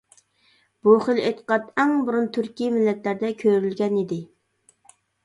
[0.85, 4.19] بۇ خىل ئېتىقاد ئەڭ بۇرۇن تۈركىي مىللەتلەردە كۆرۈلگەن ئىدى.